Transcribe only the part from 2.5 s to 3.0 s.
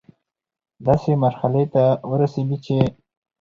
چي